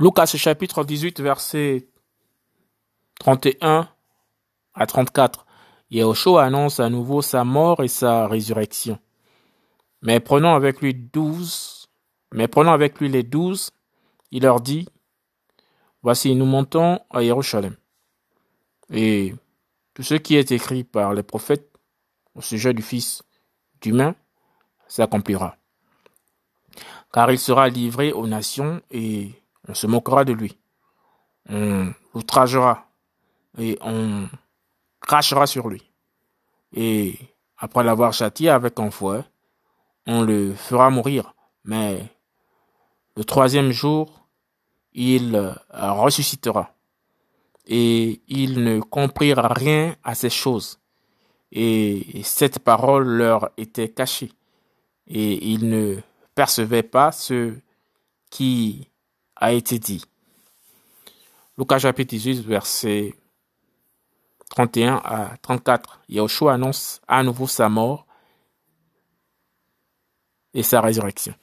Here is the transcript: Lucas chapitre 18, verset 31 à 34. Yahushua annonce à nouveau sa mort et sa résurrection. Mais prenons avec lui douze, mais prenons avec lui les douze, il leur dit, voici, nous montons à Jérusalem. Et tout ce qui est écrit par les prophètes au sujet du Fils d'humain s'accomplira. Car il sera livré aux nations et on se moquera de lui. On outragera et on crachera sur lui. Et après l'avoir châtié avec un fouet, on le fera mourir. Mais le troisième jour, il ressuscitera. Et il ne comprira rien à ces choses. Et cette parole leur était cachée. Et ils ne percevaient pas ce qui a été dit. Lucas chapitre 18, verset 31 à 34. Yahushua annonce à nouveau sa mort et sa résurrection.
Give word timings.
Lucas 0.00 0.24
chapitre 0.34 0.82
18, 0.82 1.20
verset 1.20 1.86
31 3.18 3.86
à 4.72 4.86
34. 4.86 5.44
Yahushua 5.90 6.42
annonce 6.42 6.80
à 6.80 6.88
nouveau 6.88 7.20
sa 7.20 7.44
mort 7.44 7.82
et 7.82 7.88
sa 7.88 8.26
résurrection. 8.26 8.98
Mais 10.00 10.18
prenons 10.18 10.54
avec 10.54 10.80
lui 10.80 10.94
douze, 10.94 11.90
mais 12.32 12.48
prenons 12.48 12.72
avec 12.72 12.98
lui 12.98 13.10
les 13.10 13.22
douze, 13.22 13.72
il 14.30 14.44
leur 14.44 14.62
dit, 14.62 14.88
voici, 16.02 16.34
nous 16.34 16.46
montons 16.46 17.00
à 17.10 17.20
Jérusalem. 17.20 17.76
Et 18.88 19.34
tout 19.92 20.02
ce 20.02 20.14
qui 20.14 20.36
est 20.36 20.50
écrit 20.50 20.82
par 20.82 21.12
les 21.12 21.22
prophètes 21.22 21.70
au 22.34 22.40
sujet 22.40 22.72
du 22.72 22.80
Fils 22.80 23.22
d'humain 23.82 24.14
s'accomplira. 24.88 25.58
Car 27.12 27.30
il 27.30 27.38
sera 27.38 27.68
livré 27.68 28.12
aux 28.14 28.26
nations 28.26 28.80
et 28.90 29.39
on 29.70 29.74
se 29.74 29.86
moquera 29.86 30.24
de 30.24 30.32
lui. 30.32 30.58
On 31.48 31.92
outragera 32.14 32.88
et 33.58 33.78
on 33.80 34.28
crachera 35.00 35.46
sur 35.46 35.68
lui. 35.68 35.82
Et 36.74 37.16
après 37.56 37.84
l'avoir 37.84 38.12
châtié 38.12 38.48
avec 38.50 38.78
un 38.80 38.90
fouet, 38.90 39.22
on 40.06 40.22
le 40.22 40.54
fera 40.54 40.90
mourir. 40.90 41.34
Mais 41.64 42.04
le 43.16 43.24
troisième 43.24 43.70
jour, 43.70 44.26
il 44.92 45.54
ressuscitera. 45.72 46.74
Et 47.66 48.20
il 48.26 48.64
ne 48.64 48.80
comprira 48.80 49.48
rien 49.48 49.94
à 50.02 50.16
ces 50.16 50.30
choses. 50.30 50.80
Et 51.52 52.22
cette 52.24 52.58
parole 52.58 53.06
leur 53.06 53.50
était 53.56 53.88
cachée. 53.88 54.32
Et 55.06 55.52
ils 55.52 55.68
ne 55.68 55.96
percevaient 56.34 56.82
pas 56.82 57.12
ce 57.12 57.54
qui 58.30 58.89
a 59.40 59.52
été 59.52 59.78
dit. 59.78 60.04
Lucas 61.58 61.78
chapitre 61.78 62.10
18, 62.10 62.40
verset 62.42 63.14
31 64.50 65.00
à 65.04 65.36
34. 65.42 66.00
Yahushua 66.08 66.54
annonce 66.54 67.00
à 67.08 67.22
nouveau 67.22 67.46
sa 67.46 67.68
mort 67.68 68.06
et 70.54 70.62
sa 70.62 70.80
résurrection. 70.80 71.34